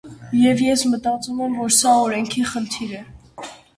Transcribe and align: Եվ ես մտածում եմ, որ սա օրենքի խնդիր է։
Եվ 0.43 0.61
ես 0.67 0.83
մտածում 0.93 1.43
եմ, 1.47 1.53
որ 1.65 1.75
սա 1.81 1.91
օրենքի 2.07 2.47
խնդիր 2.55 2.97
է։ 3.03 3.03